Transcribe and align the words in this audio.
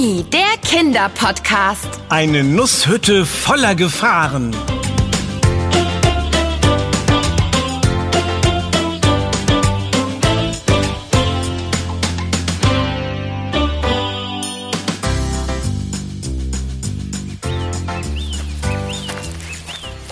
Krimi, 0.00 0.24
der 0.32 0.56
Kinderpodcast. 0.64 1.86
Eine 2.08 2.42
Nusshütte 2.42 3.26
voller 3.26 3.74
Gefahren. 3.74 4.56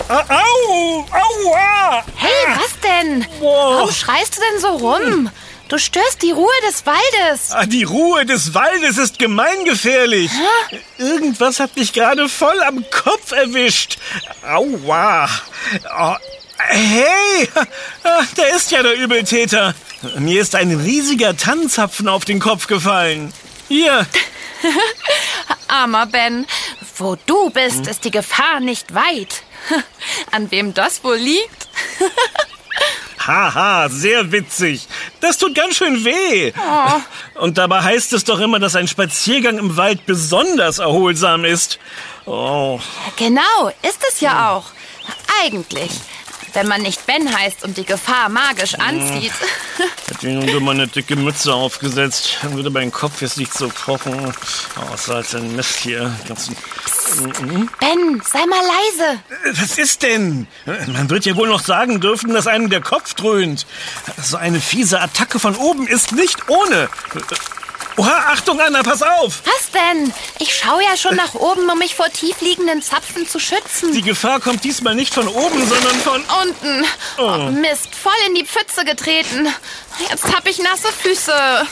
Ah, 0.07 0.23
Au! 0.29 1.05
Aua! 1.11 2.03
Hey, 2.15 2.29
was 2.55 2.79
denn? 2.81 3.25
Boah. 3.39 3.77
Warum 3.77 3.91
schreist 3.91 4.37
du 4.37 4.41
denn 4.41 4.61
so 4.61 4.67
rum? 4.67 5.29
Du 5.69 5.77
störst 5.77 6.23
die 6.23 6.31
Ruhe 6.31 6.49
des 6.67 6.83
Waldes. 6.85 7.51
Ah, 7.51 7.65
Die 7.65 7.83
Ruhe 7.83 8.25
des 8.25 8.53
Waldes 8.55 8.97
ist 8.97 9.19
gemeingefährlich. 9.19 10.31
Irgendwas 10.97 11.59
hat 11.59 11.75
mich 11.77 11.93
gerade 11.93 12.27
voll 12.27 12.59
am 12.63 12.83
Kopf 12.89 13.31
erwischt. 13.31 13.99
Aua. 14.43 15.29
Oh, 15.95 16.15
hey, 16.57 17.47
Ah, 18.03 18.23
da 18.35 18.43
ist 18.45 18.71
ja 18.71 18.81
der 18.81 18.95
Übeltäter. 18.95 19.75
Mir 20.17 20.41
ist 20.41 20.55
ein 20.55 20.71
riesiger 20.75 21.37
Tannenzapfen 21.37 22.07
auf 22.07 22.25
den 22.25 22.39
Kopf 22.39 22.65
gefallen. 22.65 23.31
Hier, 23.67 24.07
Armer 25.67 26.07
Ben, 26.07 26.47
wo 26.97 27.15
du 27.27 27.51
bist, 27.51 27.85
ist 27.85 28.05
die 28.05 28.11
Gefahr 28.11 28.59
nicht 28.59 28.95
weit. 28.95 29.43
An 30.31 30.49
wem 30.49 30.73
das 30.73 31.03
wohl 31.03 31.17
liegt? 31.17 31.67
haha, 33.29 33.89
sehr 33.89 34.31
witzig. 34.31 34.87
Das 35.21 35.37
tut 35.37 35.53
ganz 35.55 35.75
schön 35.75 36.03
weh. 36.03 36.51
Und 37.35 37.57
dabei 37.57 37.81
heißt 37.81 38.13
es 38.13 38.23
doch 38.23 38.39
immer, 38.39 38.59
dass 38.59 38.75
ein 38.75 38.87
Spaziergang 38.87 39.57
im 39.57 39.77
Wald 39.77 40.05
besonders 40.05 40.79
erholsam 40.79 41.45
ist. 41.45 41.79
Oh, 42.25 42.79
Genau, 43.17 43.69
ist 43.87 44.03
es 44.11 44.19
ja 44.21 44.51
auch. 44.51 44.65
Eigentlich. 45.43 45.91
Wenn 46.53 46.67
man 46.67 46.81
nicht 46.81 47.05
Ben 47.05 47.35
heißt 47.35 47.63
und 47.63 47.77
die 47.77 47.85
Gefahr 47.85 48.29
magisch 48.29 48.75
anzieht. 48.75 49.31
Hätte 50.07 50.27
ich 50.27 50.51
nur 50.51 50.61
mal 50.61 50.75
eine 50.75 50.87
dicke 50.87 51.15
Mütze 51.15 51.53
aufgesetzt, 51.53 52.37
dann 52.41 52.55
würde 52.55 52.69
mein 52.69 52.91
Kopf 52.91 53.21
jetzt 53.21 53.37
nicht 53.37 53.53
so 53.53 53.69
kochen. 53.69 54.33
Oh, 54.75 54.93
ist 54.93 55.07
halt 55.07 55.33
ein 55.35 55.55
Mist 55.55 55.77
hier. 55.77 56.13
Ganzen 56.27 56.55
Ben, 57.79 58.21
sei 58.23 58.45
mal 58.45 58.61
leise. 58.61 59.19
Was 59.59 59.77
ist 59.77 60.03
denn? 60.03 60.47
Man 60.65 61.09
wird 61.09 61.25
ja 61.25 61.35
wohl 61.35 61.47
noch 61.47 61.61
sagen 61.63 61.99
dürfen, 62.01 62.33
dass 62.33 62.45
einem 62.47 62.69
der 62.69 62.81
Kopf 62.81 63.13
dröhnt. 63.15 63.65
So 64.21 64.37
eine 64.37 64.59
fiese 64.59 65.01
Attacke 65.01 65.39
von 65.39 65.55
oben 65.55 65.87
ist 65.87 66.11
nicht 66.11 66.49
ohne. 66.49 66.89
Oha, 67.99 68.31
Achtung, 68.31 68.61
Anna, 68.61 68.81
pass 68.81 69.01
auf! 69.01 69.41
Was 69.43 69.71
denn? 69.71 70.13
Ich 70.39 70.55
schaue 70.55 70.81
ja 70.81 70.95
schon 70.95 71.17
nach 71.17 71.33
oben, 71.33 71.69
um 71.69 71.77
mich 71.79 71.95
vor 71.95 72.09
tiefliegenden 72.09 72.81
Zapfen 72.81 73.27
zu 73.27 73.39
schützen. 73.39 73.91
Die 73.91 74.01
Gefahr 74.01 74.39
kommt 74.39 74.63
diesmal 74.63 74.95
nicht 74.95 75.13
von 75.13 75.27
oben, 75.27 75.67
sondern 75.67 75.95
von... 75.97 76.23
Unten. 76.41 76.85
Oh, 77.17 77.51
Mist, 77.51 77.93
voll 77.93 78.13
in 78.27 78.35
die 78.35 78.45
Pfütze 78.45 78.85
getreten. 78.85 79.53
Jetzt 80.09 80.33
hab 80.33 80.47
ich 80.47 80.59
nasse 80.59 80.87
Füße. 80.93 81.33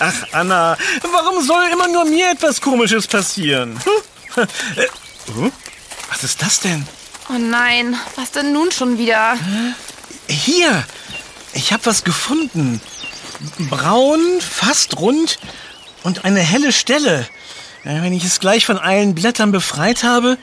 Ach, 0.00 0.14
Anna, 0.32 0.76
warum 1.12 1.44
soll 1.44 1.66
immer 1.72 1.86
nur 1.86 2.04
mir 2.04 2.32
etwas 2.32 2.60
Komisches 2.60 3.06
passieren? 3.06 3.80
Hm? 4.34 4.42
Äh, 4.74 4.86
hm? 5.34 5.52
Was 6.10 6.24
ist 6.24 6.42
das 6.42 6.58
denn? 6.58 6.84
Oh 7.28 7.38
nein, 7.38 7.96
was 8.16 8.32
denn 8.32 8.52
nun 8.52 8.72
schon 8.72 8.98
wieder? 8.98 9.38
Hier, 10.26 10.84
ich 11.52 11.72
habe 11.72 11.86
was 11.86 12.02
gefunden. 12.02 12.80
Braun, 13.70 14.20
fast 14.40 14.98
rund 14.98 15.38
und 16.02 16.24
eine 16.24 16.40
helle 16.40 16.72
Stelle. 16.72 17.26
Wenn 17.84 18.12
ich 18.12 18.24
es 18.24 18.40
gleich 18.40 18.66
von 18.66 18.78
allen 18.78 19.14
Blättern 19.14 19.52
befreit 19.52 20.02
habe, 20.02 20.36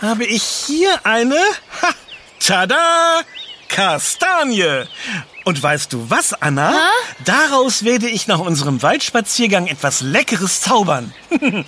habe 0.00 0.24
ich 0.24 0.42
hier 0.42 1.06
eine, 1.06 1.38
ha, 1.82 1.88
tada, 2.38 3.20
Kastanie. 3.68 4.84
Und 5.44 5.62
weißt 5.62 5.92
du 5.92 6.10
was, 6.10 6.32
Anna? 6.42 6.72
Daraus 7.24 7.84
werde 7.84 8.08
ich 8.08 8.26
nach 8.26 8.40
unserem 8.40 8.82
Waldspaziergang 8.82 9.68
etwas 9.68 10.00
Leckeres 10.00 10.60
zaubern. 10.62 11.12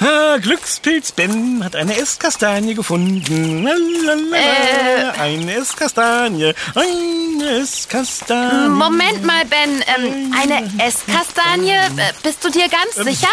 Ah, 0.00 0.38
Glückspilz 0.38 1.12
Ben 1.12 1.62
hat 1.64 1.76
eine 1.76 1.96
Esskastanie 1.96 2.74
gefunden. 2.74 3.62
Lalalala, 3.64 5.12
Eine 5.18 5.54
Esskastanie, 5.54 6.52
eine 6.74 7.50
Esskastanie. 7.62 8.68
Moment 8.68 9.24
mal, 9.24 9.44
Ben. 9.44 9.82
Ähm, 9.96 10.34
eine 10.38 10.84
Esskastanie? 10.84 11.70
Äh, 11.70 12.12
Bist 12.22 12.44
du 12.44 12.50
dir 12.50 12.68
ganz 12.68 12.94
sicher? 13.06 13.28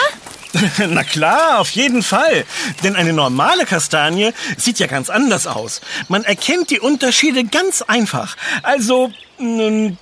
Na 0.88 1.04
klar, 1.04 1.60
auf 1.60 1.70
jeden 1.72 2.04
Fall. 2.04 2.46
Denn 2.84 2.96
eine 2.96 3.14
normale 3.14 3.66
Kastanie 3.66 4.34
sieht 4.58 4.80
ja 4.80 4.88
ganz 4.88 5.10
anders 5.10 5.48
aus. 5.48 5.82
Man 6.08 6.24
erkennt 6.24 6.70
die 6.70 6.80
Unterschiede 6.80 7.44
ganz 7.46 7.82
einfach. 7.82 8.36
Also, 8.64 9.12
nun, 9.38 9.98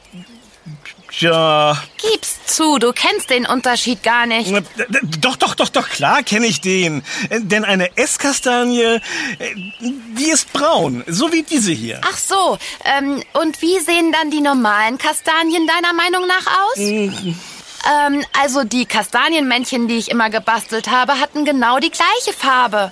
ja, 1.19 1.81
Gib's 1.97 2.46
zu, 2.46 2.78
du 2.78 2.91
kennst 2.91 3.30
den 3.30 3.46
Unterschied 3.46 4.03
gar 4.03 4.25
nicht. 4.25 4.52
doch, 5.19 5.36
doch, 5.36 5.56
doch, 5.56 5.69
doch, 5.69 5.90
klar 5.90 6.22
kenne 6.22 6.46
ich 6.46 6.62
den. 6.62 7.02
Denn 7.31 7.66
eine 7.66 7.97
Esskastanie, 7.97 9.00
die 9.40 10.30
ist 10.30 10.52
braun, 10.53 11.03
so 11.07 11.31
wie 11.31 11.44
diese 11.44 11.72
hier. 11.72 12.02
Ach 12.03 12.18
so, 12.18 12.57
ähm, 12.86 13.24
und 13.34 13.62
wie 13.62 13.80
sehen 13.80 14.12
dann 14.12 14.31
die 14.31 14.41
normalen 14.41 14.97
Kastanien 14.97 15.66
deiner 15.66 15.94
Meinung 15.94 16.28
nach 16.28 16.46
aus? 16.46 16.78
Ähm, 17.86 18.24
also 18.42 18.64
die 18.64 18.86
Kastanienmännchen, 18.86 19.88
die 19.88 19.98
ich 19.98 20.10
immer 20.10 20.30
gebastelt 20.30 20.90
habe, 20.90 21.20
hatten 21.20 21.46
genau 21.46 21.80
die 21.80 21.92
gleiche 21.92 22.34
Farbe. 22.38 22.92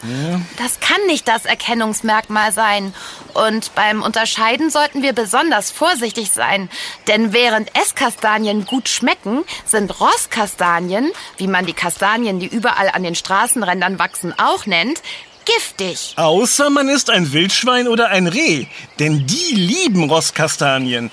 Das 0.57 0.79
kann 0.79 1.05
nicht 1.07 1.27
das 1.27 1.45
Erkennungsmerkmal 1.45 2.51
sein. 2.51 2.93
Und 3.33 3.75
beim 3.75 4.01
Unterscheiden 4.01 4.69
sollten 4.69 5.01
wir 5.01 5.13
besonders 5.13 5.71
vorsichtig 5.71 6.31
sein. 6.31 6.69
Denn 7.07 7.33
während 7.33 7.75
Esskastanien 7.75 8.65
gut 8.65 8.87
schmecken, 8.87 9.43
sind 9.65 9.99
Rosskastanien, 9.99 11.11
wie 11.37 11.47
man 11.47 11.65
die 11.65 11.73
Kastanien, 11.73 12.39
die 12.39 12.47
überall 12.47 12.89
an 12.89 13.03
den 13.03 13.15
Straßenrändern 13.15 13.99
wachsen, 13.99 14.33
auch 14.37 14.65
nennt, 14.65 15.01
giftig. 15.45 16.13
Außer 16.17 16.69
man 16.69 16.89
ist 16.89 17.09
ein 17.09 17.31
Wildschwein 17.31 17.87
oder 17.87 18.09
ein 18.09 18.27
Reh. 18.27 18.65
Denn 18.99 19.25
die 19.27 19.55
lieben 19.55 20.09
Rosskastanien. 20.09 21.11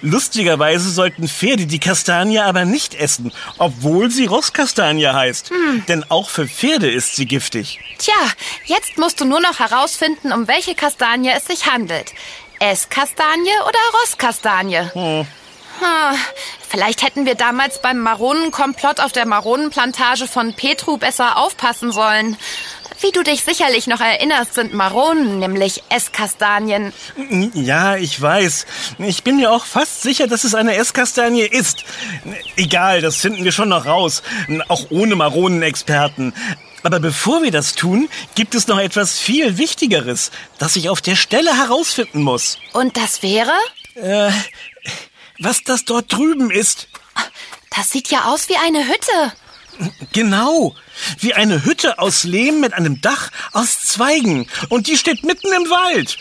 Lustigerweise 0.00 0.90
sollten 0.90 1.28
Pferde 1.28 1.66
die 1.66 1.78
Kastanie 1.80 2.40
aber 2.40 2.64
nicht 2.64 2.94
essen, 2.94 3.32
obwohl 3.58 4.10
sie 4.10 4.26
Rosskastanie 4.26 5.06
heißt. 5.06 5.50
Denn 5.88 6.04
auch 6.08 6.28
für 6.28 6.48
Pferde 6.48 6.90
ist 6.90 7.16
sie 7.16 7.26
giftig. 7.26 7.78
Tja, 7.98 8.14
jetzt 8.66 8.98
musst 8.98 9.20
du 9.20 9.24
nur 9.24 9.40
noch 9.40 9.58
herausfinden, 9.58 10.32
um 10.32 10.48
welche 10.48 10.74
Kastanie 10.74 11.30
es 11.30 11.46
sich 11.46 11.66
handelt. 11.66 12.12
Esskastanie 12.58 13.50
oder 13.66 14.00
Rosskastanie? 14.00 14.82
Hm, 14.92 15.26
Vielleicht 16.68 17.02
hätten 17.02 17.26
wir 17.26 17.34
damals 17.34 17.82
beim 17.82 17.98
Maronenkomplott 17.98 19.00
auf 19.00 19.12
der 19.12 19.26
Maronenplantage 19.26 20.26
von 20.26 20.54
Petru 20.54 20.96
besser 20.96 21.36
aufpassen 21.36 21.92
sollen. 21.92 22.36
Wie 23.02 23.10
du 23.10 23.24
dich 23.24 23.42
sicherlich 23.42 23.88
noch 23.88 24.00
erinnerst, 24.00 24.54
sind 24.54 24.74
Maronen 24.74 25.40
nämlich 25.40 25.82
Esskastanien. 25.88 26.92
Ja, 27.52 27.96
ich 27.96 28.20
weiß. 28.20 28.64
Ich 28.98 29.24
bin 29.24 29.36
mir 29.36 29.50
auch 29.50 29.64
fast 29.64 30.02
sicher, 30.02 30.28
dass 30.28 30.44
es 30.44 30.54
eine 30.54 30.76
Esskastanie 30.76 31.42
ist. 31.42 31.84
Egal, 32.56 33.00
das 33.00 33.16
finden 33.16 33.42
wir 33.42 33.50
schon 33.50 33.70
noch 33.70 33.86
raus. 33.86 34.22
Auch 34.68 34.86
ohne 34.90 35.16
Maronenexperten. 35.16 36.32
Aber 36.84 37.00
bevor 37.00 37.42
wir 37.42 37.50
das 37.50 37.74
tun, 37.74 38.08
gibt 38.36 38.54
es 38.54 38.68
noch 38.68 38.78
etwas 38.78 39.18
viel 39.18 39.58
Wichtigeres, 39.58 40.30
das 40.58 40.76
ich 40.76 40.88
auf 40.88 41.00
der 41.00 41.16
Stelle 41.16 41.56
herausfinden 41.56 42.22
muss. 42.22 42.58
Und 42.72 42.96
das 42.96 43.24
wäre? 43.24 43.52
Was 45.40 45.64
das 45.64 45.84
dort 45.84 46.12
drüben 46.12 46.52
ist. 46.52 46.86
Das 47.76 47.90
sieht 47.90 48.12
ja 48.12 48.26
aus 48.26 48.48
wie 48.48 48.56
eine 48.56 48.86
Hütte. 48.86 49.32
Genau. 50.12 50.74
Wie 51.18 51.34
eine 51.34 51.64
Hütte 51.64 51.98
aus 51.98 52.24
Lehm 52.24 52.60
mit 52.60 52.74
einem 52.74 53.00
Dach 53.00 53.30
aus 53.52 53.80
Zweigen. 53.80 54.46
Und 54.68 54.86
die 54.86 54.96
steht 54.96 55.24
mitten 55.24 55.52
im 55.52 55.70
Wald. 55.70 56.18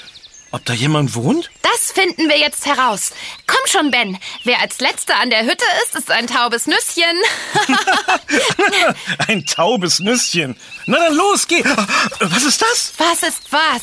Ob 0.54 0.66
da 0.66 0.74
jemand 0.74 1.16
wohnt? 1.16 1.50
Das 1.62 1.94
finden 1.94 2.28
wir 2.28 2.38
jetzt 2.38 2.66
heraus. 2.66 3.12
Komm 3.48 3.60
schon, 3.68 3.90
Ben. 3.90 4.18
Wer 4.44 4.60
als 4.60 4.82
letzter 4.82 5.16
an 5.18 5.30
der 5.30 5.46
Hütte 5.46 5.64
ist, 5.86 5.96
ist 5.96 6.12
ein 6.12 6.28
taubes 6.28 6.68
Nüsschen. 6.68 7.18
Ein 9.28 9.46
taubes 9.46 10.00
Nüsschen. 10.00 10.58
Na 10.88 10.98
dann 10.98 11.16
los, 11.16 11.48
geh. 11.48 11.64
Was 12.20 12.44
ist 12.44 12.62
das? 12.62 12.94
Was 12.98 13.24
ist 13.24 13.44
was? 13.52 13.82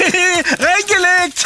Reingelegt! 0.58 1.44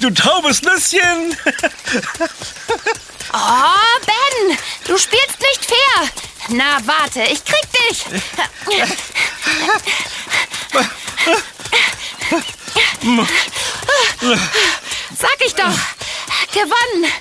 Du 0.00 0.10
taubes 0.10 0.62
Nüsschen! 0.62 1.36
Oh, 3.32 4.00
Ben, 4.06 4.58
du 4.86 4.98
spielst 4.98 5.40
nicht 5.40 5.64
fair. 5.64 6.08
Na, 6.48 6.78
warte, 6.84 7.22
ich 7.22 7.44
krieg 7.44 7.66
dich. 7.90 8.04
Sag 15.18 15.36
ich 15.44 15.54
doch. 15.54 15.64
Gewonnen. 16.52 17.12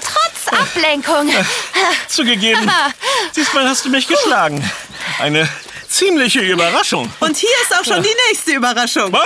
Trotz 0.00 0.60
Ablenkung. 0.60 1.32
Zugegeben. 2.08 2.70
Diesmal 3.34 3.68
hast 3.68 3.84
du 3.84 3.88
mich 3.88 4.06
geschlagen. 4.06 4.68
Eine 5.18 5.48
ziemliche 5.88 6.40
Überraschung. 6.40 7.12
Und 7.20 7.36
hier 7.36 7.50
ist 7.62 7.74
auch 7.76 7.84
schon 7.84 8.02
die 8.02 8.14
nächste 8.28 8.52
Überraschung. 8.52 9.16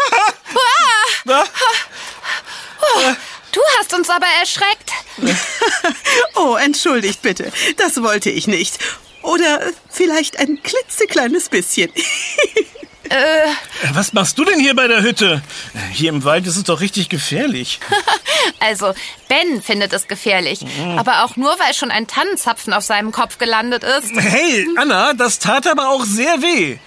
Du 3.52 3.61
hast 3.79 3.94
uns 3.94 4.08
aber 4.11 4.26
erschreckt. 4.41 4.91
Oh, 6.37 6.56
entschuldigt 6.56 7.20
bitte. 7.23 7.52
Das 7.76 8.02
wollte 8.02 8.31
ich 8.31 8.47
nicht. 8.47 8.79
Oder 9.23 9.61
vielleicht 9.91 10.38
ein 10.38 10.62
klitzekleines 10.62 11.50
bisschen. 11.50 11.91
was 13.93 14.12
machst 14.12 14.38
du 14.38 14.44
denn 14.44 14.61
hier 14.61 14.75
bei 14.75 14.88
der 14.88 15.02
Hütte? 15.02 15.43
Hier 15.93 16.08
im 16.11 16.25
Wald 16.25 16.47
ist 16.47 16.56
es 16.56 16.64
doch 16.64 16.81
richtig 16.81 17.08
gefährlich. 17.08 17.81
Also, 18.59 18.95
Ben 19.29 19.63
findet 19.63 19.93
es 19.93 20.09
gefährlich. 20.09 20.61
Aber 20.97 21.25
auch 21.25 21.37
nur, 21.37 21.51
weil 21.59 21.75
schon 21.75 21.91
ein 21.91 22.07
Tannenzapfen 22.07 22.73
auf 22.73 22.85
seinem 22.85 23.13
Kopf 23.13 23.39
gelandet 23.39 23.85
ist. 23.85 24.11
Hey, 24.15 24.67
Anna, 24.77 25.13
das 25.15 25.39
tat 25.39 25.67
aber 25.67 25.89
auch 25.91 26.05
sehr 26.05 26.43
weh. 26.43 26.79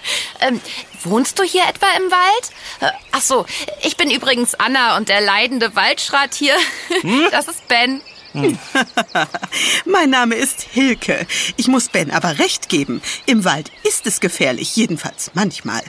Ähm, 0.41 0.61
wohnst 1.03 1.39
du 1.39 1.43
hier 1.43 1.63
etwa 1.67 1.87
im 1.97 2.11
Wald? 2.11 2.49
Äh, 2.81 2.95
Ach 3.11 3.21
so, 3.21 3.45
ich 3.83 3.97
bin 3.97 4.09
übrigens 4.11 4.55
Anna 4.55 4.97
und 4.97 5.09
der 5.09 5.21
leidende 5.21 5.75
Waldschrat 5.75 6.33
hier. 6.33 6.55
Das 7.31 7.47
ist 7.47 7.67
Ben. 7.67 8.01
Mein 9.85 10.09
Name 10.09 10.35
ist 10.35 10.61
Hilke. 10.61 11.25
Ich 11.57 11.67
muss 11.67 11.89
Ben 11.89 12.11
aber 12.11 12.39
recht 12.39 12.69
geben. 12.69 13.01
Im 13.25 13.45
Wald 13.45 13.71
ist 13.83 14.07
es 14.07 14.19
gefährlich, 14.19 14.75
jedenfalls 14.75 15.31
manchmal. 15.33 15.81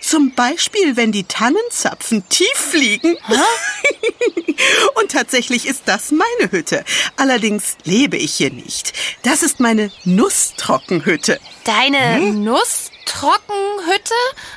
Zum 0.00 0.32
Beispiel, 0.34 0.96
wenn 0.96 1.10
die 1.12 1.24
Tannenzapfen 1.24 2.28
tief 2.28 2.46
fliegen. 2.54 3.16
Und 5.00 5.10
tatsächlich 5.10 5.66
ist 5.66 5.82
das 5.86 6.10
meine 6.12 6.50
Hütte. 6.50 6.84
Allerdings 7.16 7.76
lebe 7.84 8.16
ich 8.16 8.34
hier 8.34 8.50
nicht. 8.50 8.92
Das 9.22 9.42
ist 9.42 9.60
meine 9.60 9.90
Nusstrockenhütte. 10.04 11.40
Deine 11.64 12.20
Nusstrockenhütte? 12.32 14.14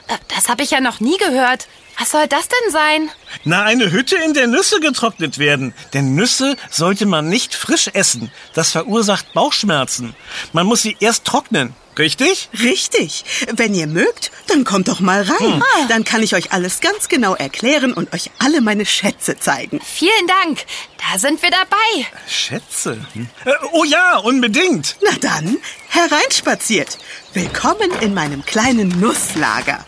Äh, 0.07 0.17
Das 0.35 0.49
habe 0.49 0.63
ich 0.63 0.71
ja 0.71 0.79
noch 0.81 0.99
nie 0.99 1.17
gehört. 1.17 1.67
Was 1.99 2.11
soll 2.11 2.27
das 2.27 2.47
denn 2.47 2.71
sein? 2.71 3.09
Na, 3.43 3.63
eine 3.63 3.91
Hütte, 3.91 4.15
in 4.15 4.33
der 4.33 4.47
Nüsse 4.47 4.79
getrocknet 4.79 5.37
werden. 5.37 5.73
Denn 5.93 6.15
Nüsse 6.15 6.55
sollte 6.69 7.05
man 7.05 7.27
nicht 7.27 7.53
frisch 7.53 7.89
essen. 7.93 8.31
Das 8.53 8.71
verursacht 8.71 9.33
Bauchschmerzen. 9.33 10.15
Man 10.53 10.65
muss 10.65 10.81
sie 10.81 10.95
erst 11.01 11.25
trocknen. 11.25 11.73
Richtig? 11.97 12.47
Richtig. 12.57 13.25
Wenn 13.51 13.75
ihr 13.75 13.87
mögt, 13.87 14.31
dann 14.47 14.63
kommt 14.63 14.87
doch 14.87 15.01
mal 15.01 15.23
rein. 15.23 15.61
Dann 15.89 16.05
kann 16.05 16.23
ich 16.23 16.33
euch 16.33 16.53
alles 16.53 16.79
ganz 16.79 17.09
genau 17.09 17.35
erklären 17.35 17.91
und 17.91 18.13
euch 18.13 18.31
alle 18.39 18.61
meine 18.61 18.85
Schätze 18.85 19.37
zeigen. 19.37 19.81
Vielen 19.83 20.27
Dank. 20.27 20.65
Da 21.11 21.19
sind 21.19 21.41
wir 21.41 21.51
dabei. 21.51 22.07
Schätze. 22.29 23.05
Hm. 23.11 23.27
Äh, 23.43 23.51
oh 23.73 23.83
ja, 23.83 24.15
unbedingt. 24.19 24.95
Na 25.01 25.11
dann, 25.19 25.57
hereinspaziert. 25.89 26.97
Willkommen 27.33 27.91
in 27.99 28.13
meinem 28.13 28.45
kleinen 28.45 28.87
Nusslager. 29.01 29.85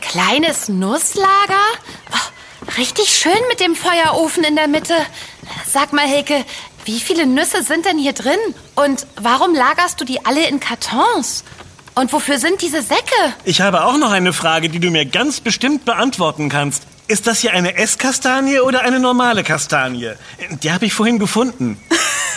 Kleines 0.00 0.68
Nusslager? 0.68 1.54
Oh, 2.12 2.76
richtig 2.78 3.08
schön 3.08 3.32
mit 3.48 3.60
dem 3.60 3.74
Feuerofen 3.76 4.44
in 4.44 4.56
der 4.56 4.68
Mitte. 4.68 4.94
Sag 5.66 5.92
mal, 5.92 6.06
Hilke, 6.06 6.44
wie 6.84 7.00
viele 7.00 7.26
Nüsse 7.26 7.62
sind 7.62 7.84
denn 7.84 7.98
hier 7.98 8.12
drin? 8.12 8.38
Und 8.74 9.06
warum 9.20 9.54
lagerst 9.54 10.00
du 10.00 10.04
die 10.04 10.24
alle 10.24 10.48
in 10.48 10.60
Kartons? 10.60 11.44
Und 11.94 12.12
wofür 12.12 12.38
sind 12.38 12.62
diese 12.62 12.82
Säcke? 12.82 13.34
Ich 13.44 13.60
habe 13.60 13.84
auch 13.84 13.96
noch 13.98 14.10
eine 14.10 14.32
Frage, 14.32 14.68
die 14.68 14.80
du 14.80 14.90
mir 14.90 15.06
ganz 15.06 15.40
bestimmt 15.40 15.84
beantworten 15.84 16.48
kannst. 16.48 16.84
Ist 17.08 17.26
das 17.26 17.40
hier 17.40 17.52
eine 17.52 17.76
Esskastanie 17.76 18.60
oder 18.60 18.82
eine 18.82 19.00
normale 19.00 19.42
Kastanie? 19.42 20.12
Die 20.62 20.72
habe 20.72 20.86
ich 20.86 20.94
vorhin 20.94 21.18
gefunden. 21.18 21.80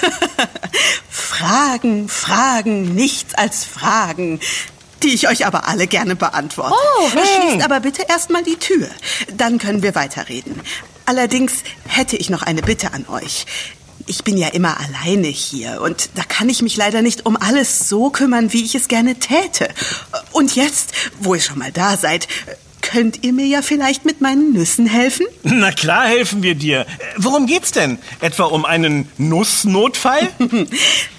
Fragen, 1.10 2.10
Fragen, 2.10 2.96
nichts 2.96 3.36
als 3.36 3.66
Fragen. 3.66 4.40
Die 5.04 5.14
ich 5.14 5.28
euch 5.28 5.46
aber 5.46 5.68
alle 5.68 5.88
gerne 5.88 6.16
beantworte. 6.16 6.74
Oh, 6.74 7.10
Schließt 7.10 7.64
aber 7.64 7.82
bitte 7.82 8.04
erstmal 8.08 8.44
die 8.44 8.56
Tür. 8.56 8.88
Dann 9.36 9.58
können 9.58 9.84
wir 9.84 9.96
weiterreden. 9.96 10.60
Allerdings 11.06 11.54
hätte 11.88 12.16
ich 12.16 12.30
noch 12.30 12.42
eine 12.42 12.62
Bitte 12.62 12.94
an 12.94 13.06
euch. 13.08 13.46
Ich 14.06 14.24
bin 14.24 14.38
ja 14.38 14.50
immer 14.50 14.78
alleine 14.80 15.28
hier 15.28 15.82
und 15.82 16.10
da 16.16 16.24
kann 16.24 16.50
ich 16.50 16.62
mich 16.62 16.76
leider 16.76 17.02
nicht 17.02 17.26
um 17.26 17.38
alles 17.38 17.88
so 17.88 18.10
kümmern, 18.10 18.52
wie 18.52 18.64
ich 18.64 18.76
es 18.76 18.88
gerne 18.88 19.16
täte. 19.16 19.70
Und 20.32 20.56
jetzt, 20.56 20.94
wo 21.20 21.36
ihr 21.36 21.42
schon 21.42 21.60
mal 21.60 21.72
da 21.72 21.96
seid, 21.98 22.28
könnt 22.94 23.24
ihr 23.24 23.34
mir 23.34 23.48
ja 23.48 23.64
vielleicht 23.64 24.06
mit 24.06 24.22
meinen 24.22 24.54
Nüssen 24.54 24.86
helfen? 24.86 25.26
Na 25.42 25.72
klar 25.72 26.06
helfen 26.06 26.44
wir 26.44 26.54
dir. 26.54 26.86
Worum 27.18 27.48
geht's 27.48 27.72
denn? 27.72 27.98
Etwa 28.22 28.44
um 28.44 28.66
einen 28.66 29.08
Nussnotfall? 29.18 30.30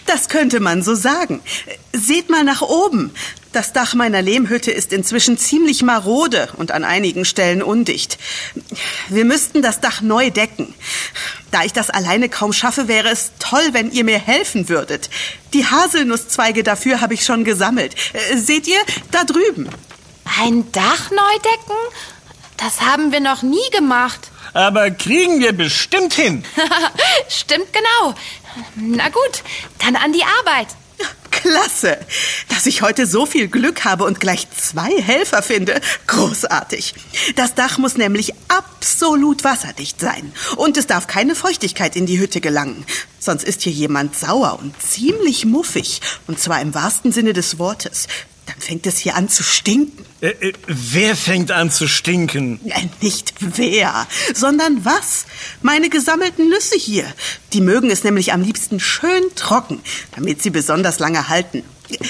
Das 0.06 0.28
könnte 0.28 0.60
man 0.60 0.82
so 0.82 0.94
sagen. 0.94 1.40
Seht 1.94 2.28
mal 2.28 2.44
nach 2.44 2.60
oben. 2.60 3.10
Das 3.52 3.72
Dach 3.72 3.94
meiner 3.94 4.20
Lehmhütte 4.20 4.70
ist 4.70 4.92
inzwischen 4.92 5.38
ziemlich 5.38 5.82
marode 5.82 6.50
und 6.58 6.72
an 6.72 6.84
einigen 6.84 7.24
Stellen 7.24 7.62
undicht. 7.62 8.18
Wir 9.08 9.24
müssten 9.24 9.62
das 9.62 9.80
Dach 9.80 10.02
neu 10.02 10.28
decken. 10.28 10.74
Da 11.52 11.64
ich 11.64 11.72
das 11.72 11.88
alleine 11.88 12.28
kaum 12.28 12.52
schaffe, 12.52 12.86
wäre 12.86 13.08
es 13.08 13.32
toll, 13.38 13.66
wenn 13.72 13.92
ihr 13.92 14.04
mir 14.04 14.18
helfen 14.18 14.68
würdet. 14.68 15.08
Die 15.54 15.64
Haselnusszweige 15.64 16.62
dafür 16.62 17.00
habe 17.00 17.14
ich 17.14 17.24
schon 17.24 17.42
gesammelt. 17.44 17.94
Äh, 18.12 18.36
Seht 18.36 18.68
ihr? 18.68 18.80
Da 19.10 19.24
drüben. 19.24 19.70
Ein 20.40 20.70
Dach 20.72 21.10
neu 21.10 21.38
decken? 21.38 21.76
Das 22.56 22.80
haben 22.80 23.12
wir 23.12 23.20
noch 23.20 23.42
nie 23.42 23.70
gemacht. 23.72 24.30
Aber 24.52 24.90
kriegen 24.90 25.40
wir 25.40 25.52
bestimmt 25.52 26.14
hin. 26.14 26.44
Stimmt 27.28 27.72
genau. 27.72 28.14
Na 28.76 29.08
gut, 29.08 29.42
dann 29.80 29.96
an 29.96 30.12
die 30.12 30.22
Arbeit. 30.22 30.68
Klasse! 31.30 31.98
Dass 32.48 32.64
ich 32.64 32.80
heute 32.80 33.06
so 33.06 33.26
viel 33.26 33.48
Glück 33.48 33.84
habe 33.84 34.04
und 34.04 34.20
gleich 34.20 34.46
zwei 34.56 34.90
Helfer 35.02 35.42
finde. 35.42 35.80
Großartig. 36.06 36.94
Das 37.36 37.54
Dach 37.54 37.76
muss 37.76 37.96
nämlich 37.96 38.32
absolut 38.48 39.44
wasserdicht 39.44 40.00
sein. 40.00 40.32
Und 40.56 40.76
es 40.78 40.86
darf 40.86 41.06
keine 41.06 41.34
Feuchtigkeit 41.34 41.96
in 41.96 42.06
die 42.06 42.18
Hütte 42.18 42.40
gelangen. 42.40 42.86
Sonst 43.18 43.44
ist 43.44 43.62
hier 43.62 43.72
jemand 43.72 44.16
sauer 44.16 44.58
und 44.60 44.80
ziemlich 44.80 45.44
muffig. 45.44 46.00
Und 46.26 46.38
zwar 46.38 46.62
im 46.62 46.74
wahrsten 46.74 47.12
Sinne 47.12 47.32
des 47.32 47.58
Wortes. 47.58 48.06
Dann 48.46 48.60
fängt 48.60 48.86
es 48.86 48.98
hier 48.98 49.14
an 49.16 49.28
zu 49.28 49.42
stinken. 49.42 50.04
Äh, 50.20 50.28
äh, 50.28 50.52
wer 50.66 51.16
fängt 51.16 51.50
an 51.50 51.70
zu 51.70 51.88
stinken? 51.88 52.60
Äh, 52.68 52.88
Nicht 53.00 53.34
wer, 53.40 54.06
sondern 54.34 54.84
was? 54.84 55.26
Meine 55.62 55.88
gesammelten 55.88 56.48
Nüsse 56.48 56.76
hier. 56.76 57.06
Die 57.52 57.60
mögen 57.60 57.90
es 57.90 58.04
nämlich 58.04 58.32
am 58.32 58.42
liebsten 58.42 58.80
schön 58.80 59.22
trocken, 59.34 59.80
damit 60.14 60.42
sie 60.42 60.50
besonders 60.50 60.98
lange 60.98 61.28
halten. 61.28 61.62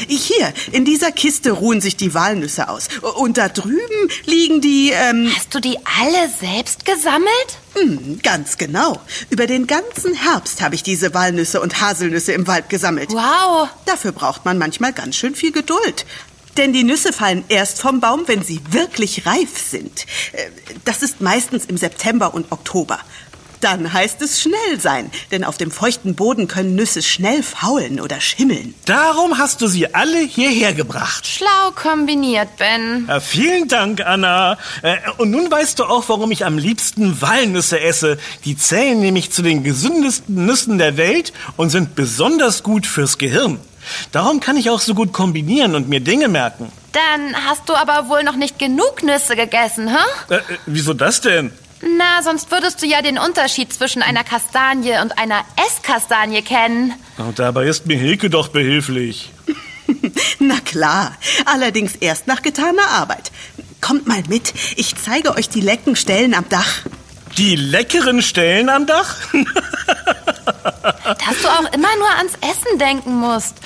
Hier, 0.08 0.52
in 0.72 0.84
dieser 0.84 1.10
Kiste 1.10 1.50
ruhen 1.50 1.80
sich 1.80 1.96
die 1.96 2.14
Walnüsse 2.14 2.68
aus. 2.68 2.88
Und 3.16 3.38
da 3.38 3.48
drüben 3.48 4.08
liegen 4.24 4.60
die, 4.60 4.90
ähm, 4.92 5.30
Hast 5.34 5.54
du 5.54 5.60
die 5.60 5.76
alle 6.00 6.28
selbst 6.40 6.84
gesammelt? 6.84 7.28
hm, 7.74 8.20
ganz 8.22 8.56
genau. 8.56 9.00
Über 9.30 9.46
den 9.48 9.66
ganzen 9.66 10.14
Herbst 10.14 10.62
habe 10.62 10.76
ich 10.76 10.84
diese 10.84 11.12
Walnüsse 11.12 11.60
und 11.60 11.80
Haselnüsse 11.80 12.32
im 12.32 12.46
Wald 12.46 12.68
gesammelt. 12.68 13.10
Wow. 13.10 13.68
Dafür 13.86 14.12
braucht 14.12 14.44
man 14.44 14.58
manchmal 14.58 14.92
ganz 14.92 15.16
schön 15.16 15.34
viel 15.34 15.50
Geduld. 15.50 16.06
Denn 16.56 16.72
die 16.72 16.84
Nüsse 16.84 17.12
fallen 17.12 17.42
erst 17.48 17.80
vom 17.80 17.98
Baum, 17.98 18.22
wenn 18.28 18.44
sie 18.44 18.60
wirklich 18.70 19.26
reif 19.26 19.58
sind. 19.58 20.06
Äh, 20.32 20.50
Das 20.84 21.02
ist 21.02 21.20
meistens 21.20 21.64
im 21.64 21.76
September 21.76 22.32
und 22.32 22.52
Oktober. 22.52 23.00
Dann 23.64 23.94
heißt 23.94 24.20
es 24.20 24.42
schnell 24.42 24.78
sein, 24.78 25.10
denn 25.30 25.42
auf 25.42 25.56
dem 25.56 25.70
feuchten 25.70 26.14
Boden 26.14 26.48
können 26.48 26.74
Nüsse 26.74 27.00
schnell 27.00 27.42
faulen 27.42 27.98
oder 27.98 28.20
schimmeln. 28.20 28.74
Darum 28.84 29.38
hast 29.38 29.62
du 29.62 29.68
sie 29.68 29.94
alle 29.94 30.18
hierher 30.18 30.74
gebracht. 30.74 31.26
Schlau 31.26 31.70
kombiniert, 31.74 32.58
Ben. 32.58 33.06
Ja, 33.08 33.20
vielen 33.20 33.66
Dank, 33.68 34.02
Anna. 34.04 34.58
Äh, 34.82 34.96
Und 35.16 35.30
nun 35.30 35.50
weißt 35.50 35.78
du 35.78 35.84
auch, 35.84 36.06
warum 36.10 36.30
ich 36.30 36.44
am 36.44 36.58
liebsten 36.58 37.22
Walnüsse 37.22 37.80
esse. 37.80 38.18
Die 38.44 38.54
zählen 38.58 39.00
nämlich 39.00 39.32
zu 39.32 39.40
den 39.40 39.64
gesündesten 39.64 40.44
Nüssen 40.44 40.76
der 40.76 40.98
Welt 40.98 41.32
und 41.56 41.70
sind 41.70 41.94
besonders 41.94 42.62
gut 42.62 42.86
fürs 42.86 43.16
Gehirn. 43.16 43.58
Darum 44.12 44.40
kann 44.40 44.58
ich 44.58 44.68
auch 44.68 44.80
so 44.80 44.94
gut 44.94 45.14
kombinieren 45.14 45.74
und 45.74 45.88
mir 45.88 46.00
Dinge 46.00 46.28
merken. 46.28 46.70
Dann 46.92 47.34
hast 47.48 47.66
du 47.68 47.74
aber 47.74 48.10
wohl 48.10 48.24
noch 48.24 48.36
nicht 48.36 48.58
genug 48.58 49.02
Nüsse 49.02 49.36
gegessen, 49.36 49.88
hä? 49.88 50.34
Äh, 50.34 50.36
äh, 50.36 50.40
wieso 50.66 50.92
das 50.92 51.22
denn? 51.22 51.50
Na, 51.84 52.22
sonst 52.22 52.50
würdest 52.50 52.80
du 52.82 52.86
ja 52.86 53.02
den 53.02 53.18
Unterschied 53.18 53.72
zwischen 53.72 54.02
einer 54.02 54.24
Kastanie 54.24 55.00
und 55.02 55.18
einer 55.18 55.44
Esskastanie 55.66 56.40
kennen. 56.42 56.94
Oh, 57.18 57.32
dabei 57.34 57.66
ist 57.66 57.86
mir 57.86 57.98
Hilke 57.98 58.30
doch 58.30 58.48
behilflich. 58.48 59.32
Na 60.38 60.60
klar, 60.60 61.12
allerdings 61.44 61.94
erst 61.96 62.26
nach 62.26 62.40
getaner 62.40 62.88
Arbeit. 62.88 63.30
Kommt 63.82 64.06
mal 64.06 64.22
mit, 64.28 64.54
ich 64.76 64.94
zeige 64.96 65.36
euch 65.36 65.50
die 65.50 65.60
lecken 65.60 65.94
Stellen 65.94 66.32
am 66.34 66.48
Dach. 66.48 66.80
Die 67.36 67.56
leckeren 67.56 68.22
Stellen 68.22 68.70
am 68.70 68.86
Dach? 68.86 69.16
Dass 71.04 71.42
du 71.42 71.48
auch 71.48 71.72
immer 71.72 71.94
nur 71.96 72.08
ans 72.16 72.34
Essen 72.40 72.78
denken 72.78 73.16
musst. 73.16 73.56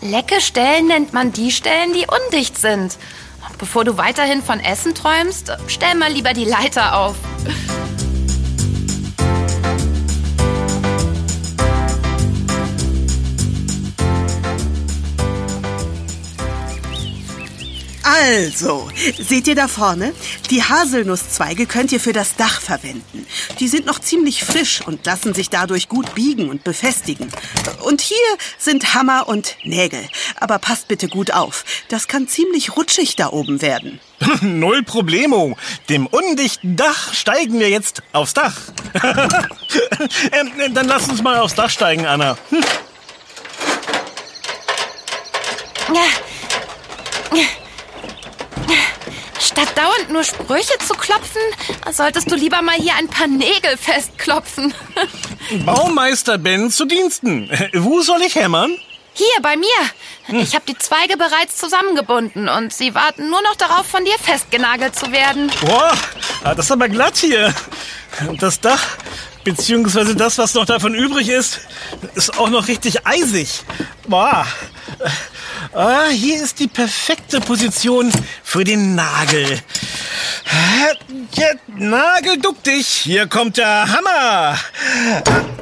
Lecke 0.00 0.40
Stellen 0.40 0.88
nennt 0.88 1.12
man 1.12 1.32
die 1.32 1.52
Stellen, 1.52 1.92
die 1.94 2.06
undicht 2.06 2.58
sind. 2.58 2.98
Bevor 3.62 3.84
du 3.84 3.96
weiterhin 3.96 4.42
von 4.42 4.58
Essen 4.58 4.92
träumst, 4.92 5.56
stell 5.68 5.94
mal 5.94 6.10
lieber 6.10 6.32
die 6.32 6.44
Leiter 6.44 6.96
auf. 6.96 7.14
Also, 18.24 18.88
seht 19.18 19.48
ihr 19.48 19.56
da 19.56 19.66
vorne? 19.66 20.12
Die 20.48 20.62
Haselnusszweige 20.62 21.66
könnt 21.66 21.90
ihr 21.90 21.98
für 21.98 22.12
das 22.12 22.36
Dach 22.36 22.60
verwenden. 22.60 23.26
Die 23.58 23.66
sind 23.66 23.84
noch 23.84 23.98
ziemlich 23.98 24.44
frisch 24.44 24.80
und 24.86 25.04
lassen 25.04 25.34
sich 25.34 25.50
dadurch 25.50 25.88
gut 25.88 26.14
biegen 26.14 26.48
und 26.48 26.62
befestigen. 26.62 27.32
Und 27.82 28.00
hier 28.00 28.16
sind 28.58 28.94
Hammer 28.94 29.26
und 29.26 29.56
Nägel. 29.64 30.06
Aber 30.38 30.60
passt 30.60 30.86
bitte 30.86 31.08
gut 31.08 31.32
auf. 31.32 31.64
Das 31.88 32.06
kann 32.06 32.28
ziemlich 32.28 32.76
rutschig 32.76 33.16
da 33.16 33.30
oben 33.30 33.60
werden. 33.60 33.98
Null 34.40 34.84
Problemo. 34.84 35.56
Dem 35.88 36.06
undichten 36.06 36.76
Dach 36.76 37.12
steigen 37.12 37.58
wir 37.58 37.70
jetzt 37.70 38.04
aufs 38.12 38.34
Dach. 38.34 38.56
ähm, 40.32 40.74
dann 40.74 40.86
lass 40.86 41.08
uns 41.08 41.22
mal 41.22 41.40
aufs 41.40 41.56
Dach 41.56 41.70
steigen, 41.70 42.06
Anna. 42.06 42.38
Hm. 42.50 42.62
Statt 49.52 49.76
dauernd 49.76 50.10
nur 50.10 50.24
Sprüche 50.24 50.78
zu 50.78 50.94
klopfen, 50.94 51.42
solltest 51.90 52.30
du 52.30 52.34
lieber 52.34 52.62
mal 52.62 52.74
hier 52.74 52.94
ein 52.96 53.08
paar 53.08 53.26
Nägel 53.26 53.76
festklopfen. 53.76 54.72
Baumeister 55.66 56.38
Ben 56.38 56.70
zu 56.70 56.86
Diensten. 56.86 57.50
Wo 57.74 58.00
soll 58.00 58.22
ich 58.22 58.34
hämmern? 58.34 58.74
Hier, 59.14 59.42
bei 59.42 59.56
mir. 59.56 60.40
Ich 60.40 60.54
habe 60.54 60.64
die 60.66 60.78
Zweige 60.78 61.18
bereits 61.18 61.58
zusammengebunden 61.58 62.48
und 62.48 62.72
sie 62.72 62.94
warten 62.94 63.28
nur 63.28 63.42
noch 63.42 63.56
darauf, 63.56 63.86
von 63.86 64.04
dir 64.06 64.18
festgenagelt 64.18 64.96
zu 64.96 65.12
werden. 65.12 65.50
Boah, 65.60 65.92
das 66.42 66.66
ist 66.66 66.72
aber 66.72 66.88
glatt 66.88 67.18
hier. 67.18 67.54
Das 68.40 68.60
Dach, 68.60 68.82
beziehungsweise 69.44 70.14
das, 70.14 70.38
was 70.38 70.54
noch 70.54 70.66
davon 70.66 70.94
übrig 70.94 71.28
ist, 71.28 71.60
ist 72.14 72.38
auch 72.38 72.48
noch 72.48 72.68
richtig 72.68 73.06
eisig. 73.06 73.62
Boah. 74.06 74.46
Ah, 75.72 76.08
hier 76.10 76.42
ist 76.42 76.58
die 76.58 76.68
perfekte 76.68 77.40
Position 77.40 78.12
für 78.42 78.64
den 78.64 78.94
Nagel. 78.94 79.60
Nagel, 81.68 82.38
duck 82.38 82.62
dich. 82.62 82.86
Hier 82.86 83.26
kommt 83.26 83.56
der 83.56 83.86
Hammer. 83.88 84.58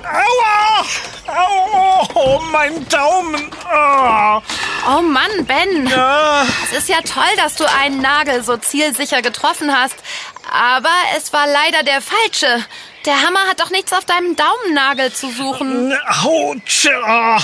Aua! 0.02 0.84
Au! 1.26 2.08
Oh, 2.14 2.40
mein 2.50 2.86
Daumen. 2.88 3.50
Oh, 3.72 4.40
Oh 4.88 5.02
Mann, 5.02 5.44
Ben. 5.46 5.86
ja. 5.86 6.44
Es 6.70 6.78
ist 6.78 6.88
ja 6.88 7.00
toll, 7.02 7.22
dass 7.36 7.54
du 7.54 7.64
einen 7.70 8.00
Nagel 8.00 8.42
so 8.42 8.56
zielsicher 8.56 9.22
getroffen 9.22 9.72
hast. 9.72 9.96
Aber 10.50 10.90
es 11.16 11.32
war 11.32 11.46
leider 11.46 11.82
der 11.84 12.00
falsche. 12.00 12.64
Der 13.06 13.22
Hammer 13.22 13.40
hat 13.48 13.60
doch 13.60 13.70
nichts 13.70 13.92
auf 13.92 14.04
deinem 14.04 14.36
Daumennagel 14.36 15.12
zu 15.12 15.30
suchen. 15.30 15.92
Autsch. 16.22 16.86
Ah. 17.04 17.40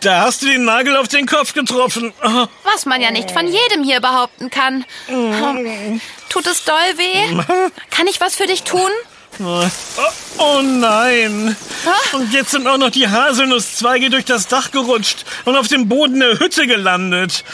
Da 0.00 0.20
hast 0.22 0.42
du 0.42 0.46
den 0.46 0.66
Nagel 0.66 0.96
auf 0.96 1.08
den 1.08 1.26
Kopf 1.26 1.54
getroffen. 1.54 2.12
Ah. 2.20 2.48
Was 2.64 2.84
man 2.84 3.00
ja 3.00 3.10
nicht 3.10 3.30
von 3.30 3.46
jedem 3.46 3.82
hier 3.82 4.00
behaupten 4.00 4.50
kann. 4.50 4.84
Tut 6.28 6.46
es 6.46 6.64
doll 6.64 6.74
weh? 6.96 7.70
Kann 7.90 8.06
ich 8.06 8.20
was 8.20 8.34
für 8.36 8.46
dich 8.46 8.64
tun? 8.64 8.90
Oh, 9.40 9.68
oh 10.38 10.62
nein. 10.62 11.56
Ah. 11.86 12.16
Und 12.16 12.32
jetzt 12.32 12.52
sind 12.52 12.66
auch 12.66 12.78
noch 12.78 12.90
die 12.90 13.08
Haselnusszweige 13.08 14.10
durch 14.10 14.24
das 14.24 14.46
Dach 14.46 14.70
gerutscht 14.70 15.24
und 15.44 15.56
auf 15.56 15.68
dem 15.68 15.88
Boden 15.88 16.20
der 16.20 16.38
Hütte 16.38 16.66
gelandet. 16.66 17.44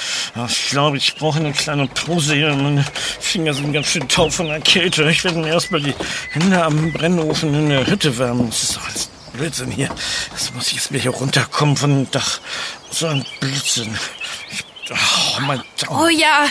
Ich 0.49 0.71
glaube, 0.71 0.99
ich 0.99 1.15
brauche 1.15 1.39
eine 1.39 1.53
kleine 1.53 1.87
Pause 1.87 2.35
hier. 2.35 2.55
Meine 2.55 2.85
Finger 3.21 3.55
sind 3.55 3.73
ganz 3.73 3.87
schön 3.87 4.09
taub 4.09 4.33
von 4.33 4.49
der 4.49 4.61
Kälte. 4.61 5.09
Ich 5.11 5.25
werde 5.25 5.39
mir 5.39 5.49
erstmal 5.49 5.81
die 5.81 5.95
Hände 6.31 6.63
am 6.63 6.93
Brennofen 6.93 7.55
in 7.55 7.71
der 7.71 7.87
Hütte 7.87 8.19
wärmen. 8.19 8.51
Das 8.51 8.63
ist 8.63 8.77
doch 8.77 8.87
alles 8.87 9.11
Blödsinn 9.33 9.71
hier. 9.71 9.89
Das 10.33 10.53
muss 10.53 10.69
ich 10.69 10.75
jetzt 10.75 10.93
wieder 10.93 11.03
hier 11.03 11.13
runterkommen 11.13 11.77
von 11.77 11.91
dem 11.91 12.11
Dach. 12.11 12.41
So 12.91 13.07
ein 13.07 13.25
Blödsinn. 13.41 13.97
Ich, 14.51 14.65
oh, 14.91 15.41
mein 15.41 15.63
Daumen. 15.79 16.05
Oh 16.05 16.09
ja, 16.09 16.47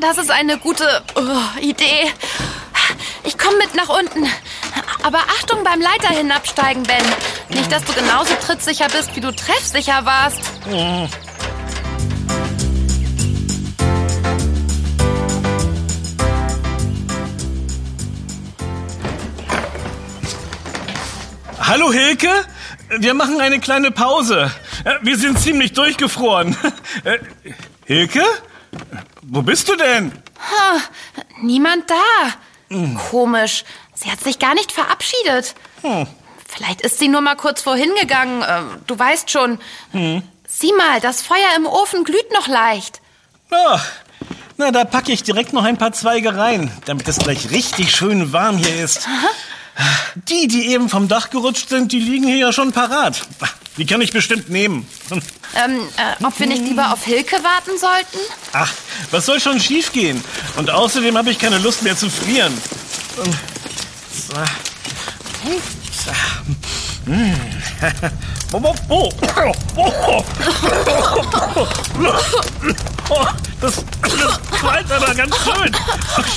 das 0.00 0.18
ist 0.18 0.30
eine 0.30 0.58
gute 0.58 1.02
oh, 1.16 1.60
Idee. 1.60 2.12
Ich 3.24 3.36
komme 3.36 3.58
mit 3.58 3.74
nach 3.74 3.88
unten. 3.88 4.26
Aber 5.02 5.18
Achtung 5.18 5.64
beim 5.64 5.80
Leiter 5.80 6.08
hinabsteigen, 6.08 6.82
Ben. 6.82 7.02
Nicht, 7.48 7.70
dass 7.72 7.84
du 7.84 7.92
genauso 7.94 8.34
trittsicher 8.34 8.88
bist, 8.88 9.14
wie 9.16 9.20
du 9.20 9.32
treffsicher 9.32 10.04
warst. 10.04 10.40
Hallo 21.60 21.92
Hilke, 21.92 22.30
wir 22.98 23.14
machen 23.14 23.40
eine 23.40 23.60
kleine 23.60 23.90
Pause. 23.90 24.50
Äh, 24.84 24.94
Wir 25.02 25.18
sind 25.18 25.38
ziemlich 25.38 25.72
durchgefroren. 25.72 26.56
Äh, 27.04 27.18
Hilke? 27.84 28.22
Wo 29.22 29.42
bist 29.42 29.68
du 29.68 29.76
denn? 29.76 30.12
Ha, 30.38 30.80
niemand 31.42 31.84
da. 31.90 32.74
Komisch. 33.10 33.64
Sie 34.00 34.10
hat 34.10 34.20
sich 34.20 34.38
gar 34.38 34.54
nicht 34.54 34.70
verabschiedet. 34.72 35.54
Vielleicht 36.46 36.80
ist 36.82 36.98
sie 36.98 37.08
nur 37.08 37.20
mal 37.20 37.34
kurz 37.36 37.62
vorhin 37.62 37.90
gegangen. 38.00 38.44
Ähm, 38.48 38.70
Du 38.86 38.98
weißt 38.98 39.30
schon. 39.30 39.58
Sieh 39.92 40.72
mal, 40.72 41.00
das 41.00 41.22
Feuer 41.22 41.56
im 41.56 41.66
Ofen 41.66 42.04
glüht 42.04 42.32
noch 42.32 42.46
leicht. 42.48 43.00
Ah, 43.50 43.80
na, 44.56 44.70
da 44.70 44.84
packe 44.84 45.12
ich 45.12 45.22
direkt 45.22 45.52
noch 45.52 45.64
ein 45.64 45.76
paar 45.78 45.92
Zweige 45.92 46.36
rein, 46.36 46.70
damit 46.86 47.06
es 47.08 47.18
gleich 47.18 47.50
richtig 47.50 47.94
schön 47.94 48.32
warm 48.32 48.56
hier 48.58 48.82
ist. 48.82 49.08
Die, 50.28 50.48
die 50.48 50.68
eben 50.72 50.88
vom 50.88 51.06
Dach 51.06 51.30
gerutscht 51.30 51.68
sind, 51.68 51.92
die 51.92 52.00
liegen 52.00 52.26
hier 52.26 52.38
ja 52.38 52.52
schon 52.52 52.72
parat. 52.72 53.22
Die 53.76 53.86
kann 53.86 54.00
ich 54.00 54.10
bestimmt 54.12 54.48
nehmen. 54.50 54.88
Ähm, 55.54 55.80
äh, 55.96 56.24
ob 56.24 56.38
wir 56.40 56.46
nicht 56.48 56.62
lieber 56.64 56.92
auf 56.92 57.04
Hilke 57.04 57.36
warten 57.44 57.78
sollten? 57.78 58.18
Ach, 58.52 58.72
was 59.12 59.26
soll 59.26 59.38
schon 59.40 59.60
schiefgehen? 59.60 60.22
Und 60.56 60.70
außerdem 60.70 61.16
habe 61.16 61.30
ich 61.30 61.38
keine 61.38 61.58
Lust 61.58 61.82
mehr 61.84 61.96
zu 61.96 62.10
frieren. 62.10 62.52
Ähm, 63.24 63.32
So. 64.28 64.34
So. 66.04 66.12
Hm. 67.06 67.40
Oh, 68.52 68.74
oh, 68.88 69.10
oh. 73.08 73.24
Das, 73.60 73.74
das 74.02 74.40
qualmt 74.50 74.92
aber 74.92 75.14
ganz 75.14 75.34
schön. 75.36 75.76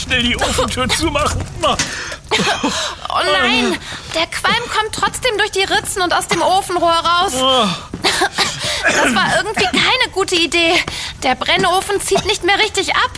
Schnell 0.02 0.24
die 0.24 0.38
Ofentür 0.38 0.88
zumachen. 0.90 1.46
Oh 1.64 3.20
nein, 3.42 3.78
der 4.16 4.28
Qualm 4.28 4.64
kommt 4.70 4.94
trotzdem 4.94 5.38
durch 5.38 5.52
die 5.52 5.64
Ritzen 5.64 6.02
und 6.02 6.14
aus 6.14 6.28
dem 6.28 6.42
Ofenrohr 6.42 6.92
raus. 6.92 7.34
Das 8.84 9.16
war 9.16 9.36
irgendwie 9.38 9.66
keine 9.66 10.12
gute 10.14 10.36
Idee. 10.36 10.74
Der 11.24 11.36
Brennofen 11.36 12.00
zieht 12.00 12.26
nicht 12.26 12.46
mehr 12.46 12.58
richtig 12.60 12.96
ab. 12.96 13.12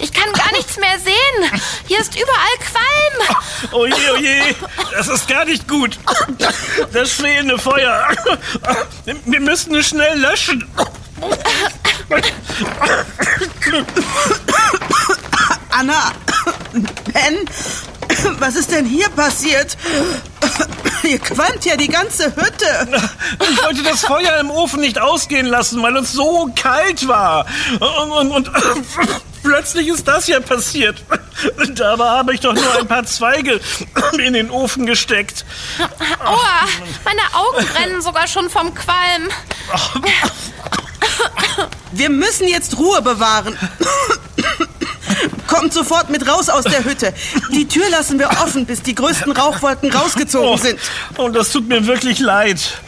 Ich 0.00 0.12
kann 0.12 0.32
gar 0.32 0.50
nichts 0.52 0.76
mehr 0.78 0.98
sehen. 0.98 1.60
Hier 1.86 2.00
ist 2.00 2.14
überall 2.14 2.56
Qualm. 2.58 3.36
Oh 3.72 3.86
je, 3.86 4.10
oh 4.12 4.16
je, 4.16 4.54
das 4.96 5.08
ist 5.08 5.28
gar 5.28 5.44
nicht 5.44 5.68
gut. 5.68 5.98
Das 6.92 7.12
fehlende 7.12 7.58
Feuer. 7.58 8.08
Wir 9.26 9.40
müssen 9.40 9.74
es 9.74 9.88
schnell 9.88 10.18
löschen. 10.18 10.66
Anna, 15.70 16.12
Ben, 17.12 17.44
was 18.38 18.56
ist 18.56 18.70
denn 18.70 18.86
hier 18.86 19.08
passiert? 19.10 19.76
Hier 21.02 21.18
qualmt 21.18 21.64
ja 21.64 21.76
die 21.76 21.88
ganze 21.88 22.26
Hütte. 22.36 23.00
Ich 23.50 23.62
wollte 23.62 23.82
das 23.82 24.00
Feuer 24.00 24.38
im 24.38 24.50
Ofen 24.50 24.80
nicht 24.80 24.98
ausgehen 24.98 25.46
lassen, 25.46 25.82
weil 25.82 25.96
es 25.96 26.12
so 26.12 26.50
kalt 26.56 27.06
war. 27.06 27.46
Und, 27.80 28.10
und, 28.10 28.48
und 28.48 28.50
plötzlich 29.42 29.88
ist 29.88 30.06
das 30.06 30.26
ja 30.26 30.40
passiert. 30.40 31.02
Dabei 31.74 32.04
habe 32.04 32.34
ich 32.34 32.40
doch 32.40 32.52
nur 32.52 32.78
ein 32.78 32.86
paar 32.86 33.04
Zweige 33.04 33.60
in 34.18 34.34
den 34.34 34.50
Ofen 34.50 34.86
gesteckt. 34.86 35.44
Aua, 36.24 36.68
meine 37.04 37.22
Augen 37.34 37.66
brennen 37.66 38.02
sogar 38.02 38.26
schon 38.26 38.50
vom 38.50 38.74
Qualm. 38.74 39.28
Wir 41.92 42.10
müssen 42.10 42.48
jetzt 42.48 42.78
Ruhe 42.78 43.02
bewahren. 43.02 43.58
Kommt 45.50 45.74
sofort 45.74 46.10
mit 46.10 46.26
raus 46.28 46.48
aus 46.48 46.64
der 46.64 46.84
Hütte. 46.84 47.12
Die 47.52 47.66
Tür 47.66 47.90
lassen 47.90 48.18
wir 48.20 48.28
offen, 48.30 48.66
bis 48.66 48.82
die 48.82 48.94
größten 48.94 49.32
Rauchwolken 49.32 49.92
rausgezogen 49.92 50.58
sind. 50.58 50.80
Oh, 51.18 51.24
und 51.24 51.34
das 51.34 51.50
tut 51.50 51.68
mir 51.68 51.86
wirklich 51.86 52.20
leid. 52.20 52.78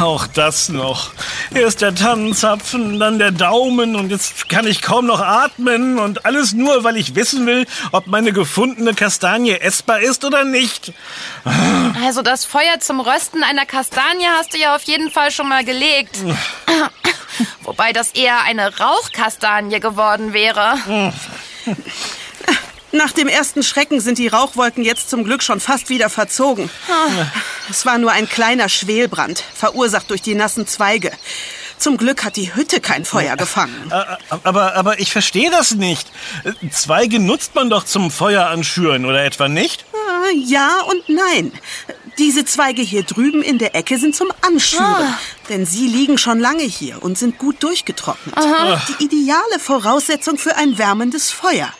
Auch 0.00 0.26
das 0.28 0.68
noch. 0.68 1.10
Erst 1.52 1.82
der 1.82 1.94
Tannenzapfen, 1.94 2.98
dann 2.98 3.18
der 3.18 3.32
Daumen 3.32 3.96
und 3.96 4.10
jetzt 4.10 4.48
kann 4.48 4.66
ich 4.66 4.80
kaum 4.80 5.06
noch 5.06 5.20
atmen 5.20 5.98
und 5.98 6.24
alles 6.24 6.52
nur, 6.52 6.84
weil 6.84 6.96
ich 6.96 7.14
wissen 7.14 7.46
will, 7.46 7.66
ob 7.90 8.06
meine 8.06 8.32
gefundene 8.32 8.94
Kastanie 8.94 9.52
essbar 9.52 10.00
ist 10.00 10.24
oder 10.24 10.44
nicht. 10.44 10.92
Also 12.04 12.22
das 12.22 12.44
Feuer 12.44 12.80
zum 12.80 13.00
Rösten 13.00 13.42
einer 13.44 13.66
Kastanie 13.66 14.26
hast 14.38 14.54
du 14.54 14.58
ja 14.58 14.74
auf 14.76 14.82
jeden 14.82 15.10
Fall 15.10 15.30
schon 15.30 15.48
mal 15.48 15.64
gelegt. 15.64 16.18
Wobei 17.62 17.92
das 17.92 18.10
eher 18.12 18.42
eine 18.42 18.76
Rauchkastanie 18.78 19.80
geworden 19.80 20.32
wäre. 20.32 20.74
Nach 22.94 23.12
dem 23.12 23.26
ersten 23.26 23.62
Schrecken 23.62 24.00
sind 24.00 24.18
die 24.18 24.28
Rauchwolken 24.28 24.84
jetzt 24.84 25.08
zum 25.08 25.24
Glück 25.24 25.42
schon 25.42 25.60
fast 25.60 25.88
wieder 25.88 26.10
verzogen. 26.10 26.68
Es 27.70 27.86
war 27.86 27.96
nur 27.96 28.12
ein 28.12 28.28
kleiner 28.28 28.68
Schwelbrand, 28.68 29.42
verursacht 29.54 30.10
durch 30.10 30.20
die 30.20 30.34
nassen 30.34 30.66
Zweige. 30.66 31.10
Zum 31.78 31.96
Glück 31.96 32.22
hat 32.22 32.36
die 32.36 32.54
Hütte 32.54 32.80
kein 32.80 33.06
Feuer 33.06 33.36
gefangen. 33.36 33.90
Aber, 34.44 34.74
aber 34.76 35.00
ich 35.00 35.10
verstehe 35.10 35.50
das 35.50 35.72
nicht. 35.72 36.12
Zweige 36.70 37.18
nutzt 37.18 37.54
man 37.54 37.70
doch 37.70 37.84
zum 37.84 38.10
Feuer 38.10 38.46
anschüren, 38.46 39.06
oder 39.06 39.24
etwa 39.24 39.48
nicht? 39.48 39.86
Äh, 40.30 40.36
Ja 40.36 40.82
und 40.82 41.08
nein. 41.08 41.52
Diese 42.18 42.44
Zweige 42.44 42.82
hier 42.82 43.02
drüben 43.02 43.42
in 43.42 43.58
der 43.58 43.74
Ecke 43.74 43.98
sind 43.98 44.14
zum 44.14 44.30
Anschüren. 44.42 44.84
Ah. 44.84 45.18
Denn 45.48 45.66
sie 45.66 45.86
liegen 45.86 46.18
schon 46.18 46.38
lange 46.40 46.62
hier 46.62 47.02
und 47.02 47.18
sind 47.18 47.38
gut 47.38 47.62
durchgetrocknet. 47.62 48.34
Die 48.88 49.04
ideale 49.04 49.58
Voraussetzung 49.58 50.38
für 50.38 50.56
ein 50.56 50.78
wärmendes 50.78 51.30
Feuer. 51.30 51.72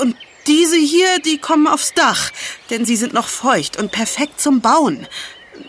Und 0.00 0.16
diese 0.46 0.76
hier, 0.76 1.20
die 1.24 1.38
kommen 1.38 1.68
aufs 1.68 1.94
Dach. 1.94 2.30
Denn 2.70 2.84
sie 2.84 2.96
sind 2.96 3.12
noch 3.12 3.28
feucht 3.28 3.76
und 3.76 3.92
perfekt 3.92 4.40
zum 4.40 4.60
Bauen. 4.60 5.06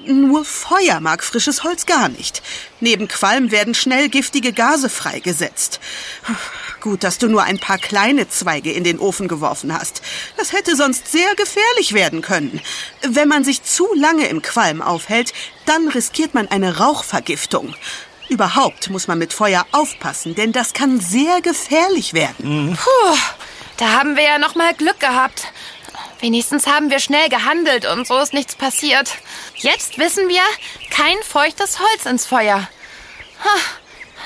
Nur 0.05 0.43
Feuer 0.43 0.99
mag 0.99 1.23
frisches 1.23 1.63
Holz 1.63 1.85
gar 1.85 2.09
nicht. 2.09 2.41
Neben 2.79 3.07
Qualm 3.07 3.51
werden 3.51 3.73
schnell 3.73 4.09
giftige 4.09 4.51
Gase 4.51 4.89
freigesetzt. 4.89 5.79
Gut, 6.81 7.03
dass 7.03 7.17
du 7.17 7.27
nur 7.27 7.43
ein 7.43 7.59
paar 7.59 7.77
kleine 7.77 8.27
Zweige 8.27 8.71
in 8.71 8.83
den 8.83 8.99
Ofen 8.99 9.29
geworfen 9.29 9.73
hast. 9.73 10.01
Das 10.35 10.51
hätte 10.51 10.75
sonst 10.75 11.09
sehr 11.09 11.33
gefährlich 11.35 11.93
werden 11.93 12.21
können. 12.21 12.59
Wenn 13.07 13.29
man 13.29 13.45
sich 13.45 13.63
zu 13.63 13.87
lange 13.95 14.27
im 14.27 14.41
Qualm 14.41 14.81
aufhält, 14.81 15.31
dann 15.65 15.87
riskiert 15.87 16.33
man 16.33 16.49
eine 16.49 16.77
Rauchvergiftung. 16.79 17.73
Überhaupt 18.27 18.89
muss 18.89 19.07
man 19.07 19.19
mit 19.19 19.31
Feuer 19.31 19.65
aufpassen, 19.71 20.35
denn 20.35 20.51
das 20.51 20.73
kann 20.73 20.99
sehr 20.99 21.41
gefährlich 21.41 22.13
werden. 22.13 22.77
Puh, 22.81 23.17
da 23.77 23.93
haben 23.93 24.15
wir 24.17 24.23
ja 24.23 24.37
noch 24.37 24.55
mal 24.55 24.73
Glück 24.73 24.99
gehabt. 24.99 25.47
Wenigstens 26.23 26.67
haben 26.67 26.89
wir 26.89 26.99
schnell 26.99 27.27
gehandelt 27.27 27.85
und 27.85 28.07
so 28.07 28.17
ist 28.17 28.33
nichts 28.33 28.55
passiert. 28.55 29.17
Jetzt 29.55 29.97
wissen 29.97 30.29
wir, 30.29 30.41
kein 30.89 31.21
feuchtes 31.21 31.79
Holz 31.81 32.05
ins 32.05 32.25
Feuer. 32.25 32.69
Ha, 33.43 33.59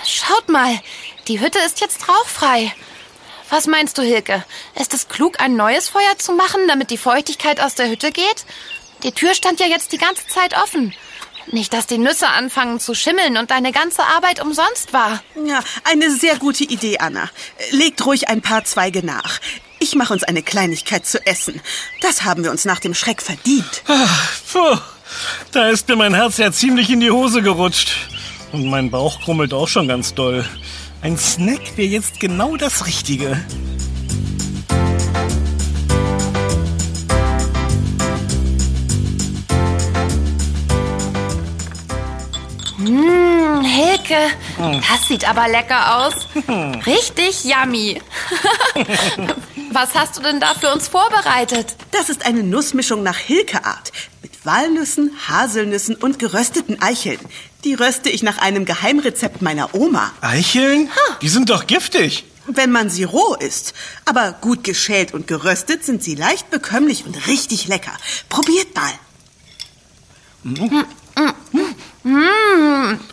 Schaut 0.05 0.47
mal, 0.47 0.79
die 1.27 1.39
Hütte 1.39 1.57
ist 1.57 1.81
jetzt 1.81 2.07
rauchfrei. 2.07 2.71
Was 3.49 3.65
meinst 3.65 3.97
du, 3.97 4.03
Hilke? 4.03 4.45
Ist 4.75 4.93
es 4.93 5.07
klug, 5.07 5.39
ein 5.39 5.55
neues 5.55 5.89
Feuer 5.89 6.19
zu 6.19 6.33
machen, 6.33 6.67
damit 6.67 6.91
die 6.91 6.99
Feuchtigkeit 6.99 7.59
aus 7.59 7.73
der 7.73 7.89
Hütte 7.89 8.11
geht? 8.11 8.45
Die 9.01 9.11
Tür 9.11 9.33
stand 9.33 9.59
ja 9.59 9.65
jetzt 9.65 9.91
die 9.91 9.97
ganze 9.97 10.27
Zeit 10.27 10.55
offen. 10.55 10.93
Nicht, 11.51 11.73
dass 11.73 11.87
die 11.87 11.97
Nüsse 11.97 12.27
anfangen 12.27 12.79
zu 12.79 12.93
schimmeln 12.93 13.37
und 13.37 13.51
deine 13.51 13.71
ganze 13.71 14.03
Arbeit 14.03 14.41
umsonst 14.41 14.91
war. 14.91 15.21
Ja, 15.45 15.61
eine 15.85 16.11
sehr 16.11 16.37
gute 16.37 16.65
Idee, 16.65 16.97
Anna. 16.99 17.29
Legt 17.71 18.05
ruhig 18.05 18.27
ein 18.27 18.41
paar 18.41 18.65
Zweige 18.65 19.05
nach. 19.05 19.39
Ich 19.79 19.95
mache 19.95 20.13
uns 20.13 20.23
eine 20.23 20.43
Kleinigkeit 20.43 21.05
zu 21.05 21.25
essen. 21.25 21.61
Das 22.01 22.23
haben 22.23 22.43
wir 22.43 22.51
uns 22.51 22.65
nach 22.65 22.79
dem 22.79 22.93
Schreck 22.93 23.21
verdient. 23.21 23.83
Puh, 24.51 24.77
da 25.51 25.69
ist 25.69 25.87
mir 25.87 25.95
mein 25.95 26.13
Herz 26.13 26.37
ja 26.37 26.51
ziemlich 26.51 26.89
in 26.89 26.99
die 26.99 27.11
Hose 27.11 27.41
gerutscht. 27.41 27.91
Und 28.51 28.65
mein 28.65 28.89
Bauch 28.89 29.21
krummelt 29.21 29.53
auch 29.53 29.67
schon 29.67 29.87
ganz 29.87 30.13
doll. 30.13 30.45
Ein 31.01 31.17
Snack 31.17 31.77
wäre 31.77 31.87
jetzt 31.87 32.19
genau 32.19 32.57
das 32.57 32.87
Richtige. 32.87 33.39
Hm, 42.77 43.61
Hilke, 43.63 44.29
das 44.57 45.07
sieht 45.07 45.27
aber 45.27 45.47
lecker 45.47 45.97
aus. 45.97 46.13
Richtig 46.85 47.43
yummy. 47.43 48.01
Was 49.71 49.95
hast 49.95 50.17
du 50.17 50.21
denn 50.21 50.39
da 50.39 50.53
für 50.53 50.71
uns 50.71 50.87
vorbereitet? 50.87 51.75
Das 51.91 52.09
ist 52.09 52.25
eine 52.25 52.43
Nussmischung 52.43 53.01
nach 53.03 53.17
Hilke-Art. 53.17 53.91
Mit 54.21 54.45
Walnüssen, 54.45 55.11
Haselnüssen 55.27 55.95
und 55.95 56.19
gerösteten 56.19 56.81
Eicheln. 56.81 57.19
Die 57.63 57.73
röste 57.73 58.09
ich 58.09 58.21
nach 58.21 58.37
einem 58.37 58.65
Geheimrezept 58.65 59.41
meiner 59.41 59.73
Oma. 59.73 60.11
Eicheln? 60.21 60.89
Die 61.21 61.29
sind 61.29 61.49
doch 61.49 61.65
giftig. 61.67 62.25
Wenn 62.45 62.71
man 62.71 62.89
sie 62.89 63.03
roh 63.03 63.35
isst. 63.35 63.73
Aber 64.05 64.33
gut 64.33 64.63
geschält 64.63 65.13
und 65.13 65.27
geröstet 65.27 65.83
sind 65.83 66.01
sie 66.03 66.15
leicht 66.15 66.49
bekömmlich 66.49 67.05
und 67.05 67.27
richtig 67.27 67.67
lecker. 67.67 67.91
Probiert 68.29 68.67
mal. 68.75 68.93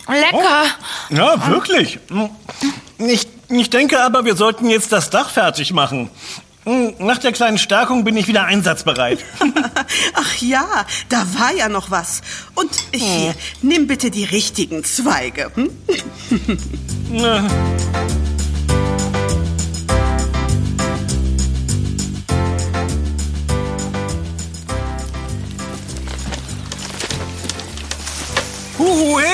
Lecker. 0.08 0.64
Ja, 1.10 1.48
wirklich. 1.48 1.98
Ich, 2.98 3.26
ich 3.48 3.70
denke 3.70 4.00
aber, 4.00 4.24
wir 4.24 4.36
sollten 4.36 4.68
jetzt 4.68 4.92
das 4.92 5.10
Dach 5.10 5.30
fertig 5.30 5.72
machen. 5.72 6.10
Nach 6.98 7.18
der 7.18 7.32
kleinen 7.32 7.58
Stärkung 7.58 8.04
bin 8.04 8.16
ich 8.16 8.26
wieder 8.26 8.44
einsatzbereit. 8.44 9.18
Ach 10.14 10.36
ja, 10.40 10.86
da 11.10 11.26
war 11.38 11.52
ja 11.54 11.68
noch 11.68 11.90
was. 11.90 12.22
Und 12.54 12.70
hier, 12.92 13.34
nimm 13.60 13.86
bitte 13.86 14.10
die 14.10 14.24
richtigen 14.24 14.82
Zweige. 14.82 15.50
Hm? 15.54 15.70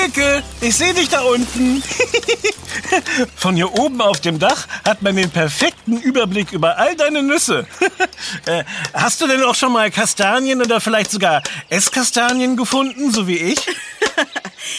Hilke, 0.01 0.41
ich 0.61 0.75
sehe 0.75 0.95
dich 0.95 1.09
da 1.09 1.21
unten. 1.21 1.83
Von 3.35 3.55
hier 3.55 3.71
oben 3.77 4.01
auf 4.01 4.19
dem 4.19 4.39
Dach 4.39 4.67
hat 4.83 5.03
man 5.03 5.15
den 5.15 5.29
perfekten 5.29 6.01
Überblick 6.01 6.51
über 6.53 6.77
all 6.77 6.95
deine 6.95 7.21
Nüsse. 7.21 7.67
Äh, 8.45 8.63
Hast 8.93 9.21
du 9.21 9.27
denn 9.27 9.43
auch 9.43 9.55
schon 9.55 9.73
mal 9.73 9.91
Kastanien 9.91 10.61
oder 10.61 10.79
vielleicht 10.79 11.11
sogar 11.11 11.43
Esskastanien 11.69 12.55
gefunden, 12.55 13.11
so 13.11 13.27
wie 13.27 13.37
ich? 13.37 13.59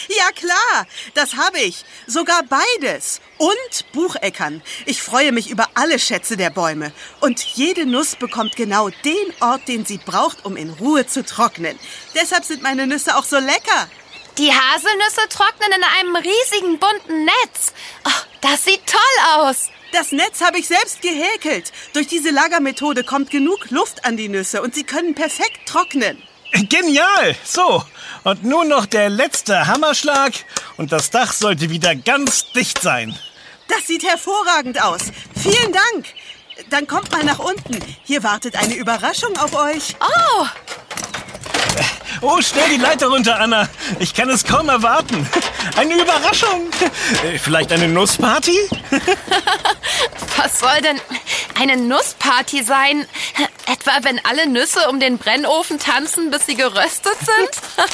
Ja 0.08 0.30
klar, 0.34 0.86
das 1.14 1.34
habe 1.36 1.58
ich. 1.58 1.84
Sogar 2.06 2.42
beides. 2.44 3.20
Und 3.38 3.92
Bucheckern. 3.92 4.62
Ich 4.86 5.02
freue 5.02 5.32
mich 5.32 5.50
über 5.50 5.68
alle 5.74 5.98
Schätze 5.98 6.36
der 6.36 6.50
Bäume. 6.50 6.92
Und 7.20 7.40
jede 7.40 7.84
Nuss 7.84 8.14
bekommt 8.14 8.54
genau 8.54 8.90
den 9.04 9.32
Ort, 9.40 9.66
den 9.66 9.84
sie 9.84 9.98
braucht, 9.98 10.44
um 10.44 10.56
in 10.56 10.70
Ruhe 10.70 11.06
zu 11.06 11.24
trocknen. 11.24 11.76
Deshalb 12.14 12.44
sind 12.44 12.62
meine 12.62 12.86
Nüsse 12.86 13.16
auch 13.16 13.24
so 13.24 13.38
lecker. 13.38 13.88
Die 14.38 14.50
Haselnüsse 14.50 15.28
trocknen 15.28 15.72
in 15.76 15.84
einem 15.84 16.16
riesigen 16.16 16.78
bunten 16.78 17.24
Netz. 17.24 17.72
Oh, 18.06 18.22
das 18.40 18.64
sieht 18.64 18.86
toll 18.86 19.00
aus. 19.36 19.68
Das 19.92 20.10
Netz 20.10 20.40
habe 20.40 20.58
ich 20.58 20.66
selbst 20.66 21.02
gehäkelt. 21.02 21.70
Durch 21.92 22.06
diese 22.06 22.30
Lagermethode 22.30 23.04
kommt 23.04 23.30
genug 23.30 23.70
Luft 23.70 24.06
an 24.06 24.16
die 24.16 24.30
Nüsse 24.30 24.62
und 24.62 24.74
sie 24.74 24.84
können 24.84 25.14
perfekt 25.14 25.66
trocknen. 25.66 26.22
Genial! 26.68 27.36
So, 27.44 27.84
und 28.24 28.44
nun 28.44 28.68
noch 28.68 28.86
der 28.86 29.10
letzte 29.10 29.66
Hammerschlag 29.66 30.32
und 30.78 30.92
das 30.92 31.10
Dach 31.10 31.32
sollte 31.32 31.68
wieder 31.68 31.94
ganz 31.94 32.52
dicht 32.52 32.80
sein. 32.80 33.18
Das 33.68 33.86
sieht 33.86 34.02
hervorragend 34.02 34.82
aus. 34.82 35.02
Vielen 35.40 35.72
Dank. 35.72 36.06
Dann 36.70 36.86
kommt 36.86 37.10
mal 37.10 37.24
nach 37.24 37.38
unten. 37.38 37.78
Hier 38.04 38.22
wartet 38.22 38.56
eine 38.56 38.74
Überraschung 38.74 39.36
auf 39.38 39.54
euch. 39.54 39.94
Oh, 40.00 40.46
Oh, 42.20 42.40
schnell 42.40 42.68
die 42.70 42.76
Leiter 42.76 43.08
runter, 43.08 43.40
Anna. 43.40 43.68
Ich 43.98 44.14
kann 44.14 44.30
es 44.30 44.44
kaum 44.44 44.68
erwarten. 44.68 45.28
Eine 45.76 46.00
Überraschung. 46.00 46.70
Äh, 47.24 47.38
Vielleicht 47.38 47.72
eine 47.72 47.88
Nussparty? 47.88 48.56
was 50.36 50.60
soll 50.60 50.80
denn 50.82 51.00
eine 51.60 51.76
Nussparty 51.76 52.62
sein? 52.62 53.06
Etwa 53.66 53.92
wenn 54.02 54.24
alle 54.24 54.46
Nüsse 54.48 54.88
um 54.88 55.00
den 55.00 55.18
Brennofen 55.18 55.78
tanzen, 55.80 56.30
bis 56.30 56.46
sie 56.46 56.54
geröstet 56.54 57.16
sind? 57.18 57.50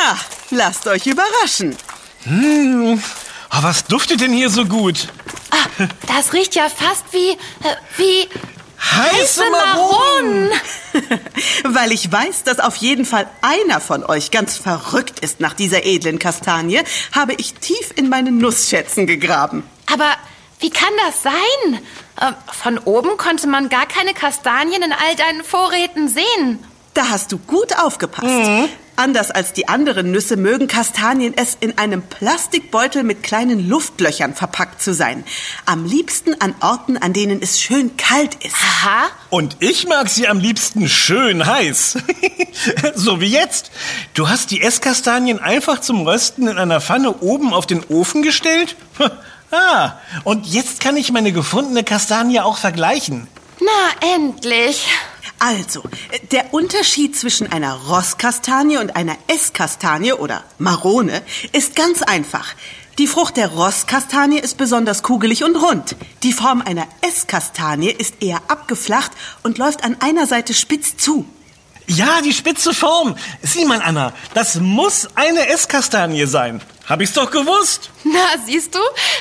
Na, 0.00 0.18
lasst 0.50 0.86
euch 0.88 1.06
überraschen. 1.06 1.76
Oh, 2.28 2.98
was 3.62 3.84
duftet 3.84 4.20
denn 4.20 4.32
hier 4.32 4.50
so 4.50 4.64
gut? 4.64 5.08
ah, 5.52 5.84
das 6.08 6.32
riecht 6.32 6.54
ja 6.54 6.68
fast 6.68 7.04
wie, 7.12 7.30
äh, 7.30 7.76
wie 7.96 8.28
Heiße 8.92 9.42
Maronen! 9.50 10.50
Weil 11.64 11.92
ich 11.92 12.10
weiß, 12.10 12.44
dass 12.44 12.60
auf 12.60 12.76
jeden 12.76 13.04
Fall 13.04 13.28
einer 13.42 13.80
von 13.80 14.04
euch 14.04 14.30
ganz 14.30 14.56
verrückt 14.56 15.20
ist 15.20 15.40
nach 15.40 15.54
dieser 15.54 15.84
edlen 15.84 16.18
Kastanie, 16.18 16.80
habe 17.12 17.34
ich 17.34 17.54
tief 17.54 17.90
in 17.96 18.08
meine 18.08 18.30
Nussschätzen 18.32 19.06
gegraben. 19.06 19.62
Aber 19.92 20.10
wie 20.60 20.70
kann 20.70 20.92
das 21.06 21.22
sein? 21.22 21.80
Äh, 22.20 22.32
Von 22.52 22.78
oben 22.78 23.16
konnte 23.18 23.46
man 23.46 23.68
gar 23.68 23.86
keine 23.86 24.14
Kastanien 24.14 24.82
in 24.82 24.92
all 24.92 25.14
deinen 25.16 25.44
Vorräten 25.44 26.08
sehen. 26.08 26.64
Da 26.94 27.10
hast 27.10 27.32
du 27.32 27.38
gut 27.38 27.78
aufgepasst. 27.78 28.70
Anders 28.96 29.30
als 29.30 29.52
die 29.52 29.68
anderen 29.68 30.10
Nüsse 30.10 30.36
mögen 30.36 30.68
Kastanien 30.68 31.34
es 31.36 31.56
in 31.60 31.76
einem 31.76 32.02
Plastikbeutel 32.02 33.02
mit 33.02 33.22
kleinen 33.22 33.68
Luftlöchern 33.68 34.34
verpackt 34.34 34.82
zu 34.82 34.94
sein. 34.94 35.24
Am 35.66 35.84
liebsten 35.84 36.40
an 36.40 36.54
Orten, 36.60 36.96
an 36.96 37.12
denen 37.12 37.42
es 37.42 37.60
schön 37.60 37.96
kalt 37.98 38.36
ist. 38.42 38.54
Aha. 38.54 39.08
Und 39.28 39.58
ich 39.60 39.86
mag 39.86 40.08
sie 40.08 40.26
am 40.28 40.38
liebsten 40.38 40.88
schön 40.88 41.44
heiß. 41.44 41.98
so 42.94 43.20
wie 43.20 43.26
jetzt. 43.26 43.70
Du 44.14 44.30
hast 44.30 44.50
die 44.50 44.62
Esskastanien 44.62 45.40
einfach 45.40 45.80
zum 45.80 46.06
Rösten 46.06 46.48
in 46.48 46.56
einer 46.56 46.80
Pfanne 46.80 47.20
oben 47.20 47.52
auf 47.52 47.66
den 47.66 47.84
Ofen 47.84 48.22
gestellt? 48.22 48.76
Ah, 49.52 49.92
und 50.24 50.44
jetzt 50.44 50.80
kann 50.80 50.96
ich 50.96 51.12
meine 51.12 51.30
gefundene 51.30 51.84
Kastanie 51.84 52.40
auch 52.40 52.56
vergleichen. 52.56 53.28
Na, 53.60 54.14
endlich. 54.14 54.86
Also, 55.38 55.82
der 56.30 56.54
Unterschied 56.54 57.16
zwischen 57.16 57.50
einer 57.50 57.74
Rosskastanie 57.74 58.78
und 58.78 58.96
einer 58.96 59.16
Esskastanie 59.28 60.12
oder 60.12 60.44
Marone 60.58 61.22
ist 61.52 61.76
ganz 61.76 62.02
einfach. 62.02 62.54
Die 62.98 63.06
Frucht 63.06 63.36
der 63.36 63.48
Rosskastanie 63.48 64.38
ist 64.38 64.56
besonders 64.56 65.02
kugelig 65.02 65.44
und 65.44 65.56
rund. 65.56 65.96
Die 66.22 66.32
Form 66.32 66.62
einer 66.62 66.86
Esskastanie 67.02 67.90
ist 67.90 68.22
eher 68.22 68.40
abgeflacht 68.48 69.12
und 69.42 69.58
läuft 69.58 69.84
an 69.84 69.96
einer 70.00 70.26
Seite 70.26 70.54
spitz 70.54 70.96
zu. 70.96 71.26
Ja, 71.88 72.20
die 72.20 72.32
spitze 72.32 72.74
Form. 72.74 73.16
Sieh 73.42 73.64
mal, 73.64 73.80
Anna, 73.80 74.12
das 74.34 74.56
muss 74.56 75.08
eine 75.14 75.48
Esskastanie 75.48 76.26
sein. 76.26 76.60
Hab 76.88 77.00
ich's 77.00 77.12
doch 77.12 77.30
gewusst. 77.30 77.90
Na, 78.04 78.20
siehst 78.44 78.74
du? 78.74 78.78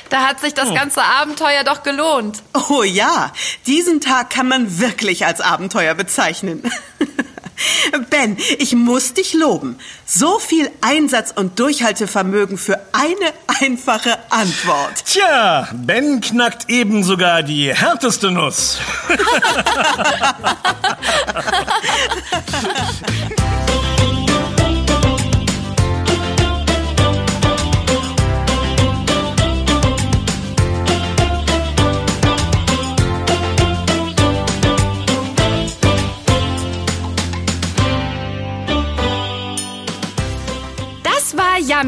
Da 0.10 0.28
hat 0.28 0.39
sich 0.39 0.54
das 0.54 0.73
ganze 0.73 1.01
Abenteuer 1.04 1.63
doch 1.63 1.82
gelohnt. 1.84 2.43
Oh 2.69 2.84
ja, 2.84 3.32
diesen 3.65 4.01
Tag 4.01 4.30
kann 4.30 4.47
man 4.47 4.80
wirklich 4.80 5.25
als 5.25 5.41
Abenteuer 5.41 5.95
bezeichnen. 5.95 6.63
Ben, 8.09 8.37
ich 8.59 8.73
muss 8.73 9.13
dich 9.13 9.33
loben. 9.33 9.77
So 10.05 10.39
viel 10.39 10.69
Einsatz 10.81 11.33
und 11.35 11.59
Durchhaltevermögen 11.59 12.57
für 12.57 12.79
eine 12.91 13.33
einfache 13.61 14.17
Antwort. 14.29 15.05
Tja, 15.05 15.67
Ben 15.73 16.21
knackt 16.21 16.69
eben 16.69 17.03
sogar 17.03 17.43
die 17.43 17.73
härteste 17.73 18.31
Nuss. 18.31 18.79